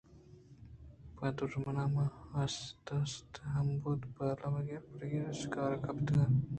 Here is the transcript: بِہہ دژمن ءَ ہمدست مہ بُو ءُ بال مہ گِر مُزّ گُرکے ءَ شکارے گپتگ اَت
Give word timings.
بِہہ 1.15 1.29
دژمن 1.37 1.77
ءَ 1.83 1.83
ہمدست 1.93 3.33
مہ 3.65 3.75
بُو 3.81 3.91
ءُ 4.01 4.13
بال 4.15 4.39
مہ 4.53 4.61
گِر 4.67 4.81
مُزّ 4.83 4.89
گُرکے 4.91 5.19
ءَ 5.29 5.37
شکارے 5.39 5.77
گپتگ 5.83 6.15
اَت 6.19 6.33